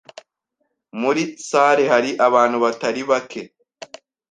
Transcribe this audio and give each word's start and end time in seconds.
Muri 1.01 1.23
salle 1.47 1.83
hari 1.91 2.09
abantu 2.27 2.57
batari 2.63 3.01
bake 3.09 3.41